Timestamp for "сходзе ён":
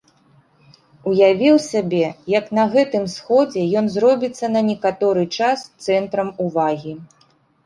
3.17-3.91